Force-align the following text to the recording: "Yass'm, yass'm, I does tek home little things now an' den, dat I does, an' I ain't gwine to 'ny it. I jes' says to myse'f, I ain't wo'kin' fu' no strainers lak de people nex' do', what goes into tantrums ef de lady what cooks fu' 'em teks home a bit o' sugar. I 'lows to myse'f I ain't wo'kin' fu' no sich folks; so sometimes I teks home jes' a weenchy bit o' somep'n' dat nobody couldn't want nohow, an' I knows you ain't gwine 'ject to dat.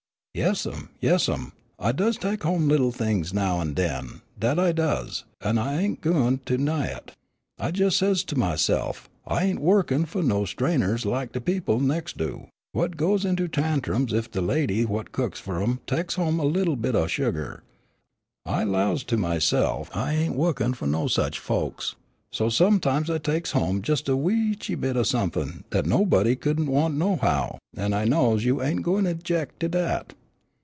"Yass'm, 0.33 0.87
yass'm, 1.01 1.51
I 1.77 1.91
does 1.91 2.15
tek 2.15 2.43
home 2.43 2.69
little 2.69 2.93
things 2.93 3.33
now 3.33 3.59
an' 3.59 3.73
den, 3.73 4.21
dat 4.39 4.57
I 4.57 4.71
does, 4.71 5.25
an' 5.41 5.57
I 5.57 5.81
ain't 5.81 5.99
gwine 5.99 6.39
to 6.45 6.57
'ny 6.57 6.85
it. 6.85 7.11
I 7.59 7.69
jes' 7.75 7.97
says 7.97 8.23
to 8.23 8.37
myse'f, 8.37 9.09
I 9.27 9.43
ain't 9.43 9.59
wo'kin' 9.59 10.05
fu' 10.05 10.21
no 10.23 10.45
strainers 10.45 11.05
lak 11.05 11.33
de 11.33 11.41
people 11.41 11.81
nex' 11.81 12.13
do', 12.13 12.47
what 12.71 12.95
goes 12.95 13.25
into 13.25 13.49
tantrums 13.49 14.13
ef 14.13 14.31
de 14.31 14.39
lady 14.39 14.85
what 14.85 15.11
cooks 15.11 15.37
fu' 15.41 15.61
'em 15.61 15.81
teks 15.85 16.15
home 16.15 16.39
a 16.39 16.75
bit 16.77 16.95
o' 16.95 17.07
sugar. 17.07 17.61
I 18.45 18.63
'lows 18.63 19.03
to 19.03 19.17
myse'f 19.17 19.89
I 19.93 20.13
ain't 20.13 20.35
wo'kin' 20.37 20.71
fu' 20.75 20.87
no 20.87 21.07
sich 21.09 21.39
folks; 21.39 21.95
so 22.31 22.47
sometimes 22.47 23.09
I 23.09 23.17
teks 23.17 23.51
home 23.51 23.81
jes' 23.85 23.99
a 24.07 24.15
weenchy 24.15 24.79
bit 24.79 24.95
o' 24.95 25.03
somep'n' 25.03 25.65
dat 25.71 25.85
nobody 25.85 26.37
couldn't 26.37 26.67
want 26.67 26.95
nohow, 26.95 27.57
an' 27.75 27.91
I 27.91 28.05
knows 28.05 28.45
you 28.45 28.63
ain't 28.63 28.83
gwine 28.83 29.13
'ject 29.21 29.59
to 29.59 29.67
dat. 29.67 30.13